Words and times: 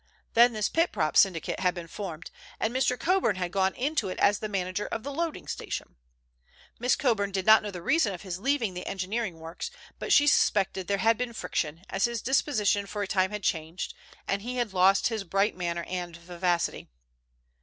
Then 0.33 0.53
this 0.53 0.67
Pit 0.67 0.91
Prop 0.91 1.15
Syndicate 1.15 1.59
had 1.59 1.75
been 1.75 1.87
formed, 1.87 2.31
and 2.59 2.73
Mr. 2.75 2.99
Coburn 2.99 3.35
had 3.35 3.51
gone 3.51 3.75
into 3.75 4.09
it 4.09 4.17
as 4.17 4.39
the 4.39 4.49
manager 4.49 4.87
of 4.87 5.03
the 5.03 5.11
loading 5.13 5.47
station. 5.47 5.95
Miss 6.79 6.95
Coburn 6.95 7.29
did 7.31 7.45
not 7.45 7.61
know 7.61 7.69
the 7.69 7.83
reason 7.83 8.11
of 8.11 8.23
his 8.23 8.39
leaving 8.39 8.73
the 8.73 8.87
engineering 8.87 9.39
works, 9.39 9.69
but 9.99 10.11
she 10.11 10.25
suspected 10.25 10.87
there 10.87 10.97
had 10.97 11.19
been 11.19 11.33
friction, 11.33 11.83
as 11.87 12.05
his 12.05 12.23
disposition 12.23 12.87
for 12.87 13.03
a 13.03 13.07
time 13.07 13.29
had 13.29 13.43
changed, 13.43 13.93
and 14.27 14.41
he 14.41 14.55
had 14.57 14.73
lost 14.73 15.09
his 15.09 15.23
bright 15.23 15.55
manner 15.55 15.85
and 15.87 16.17
vivacity. 16.17 16.89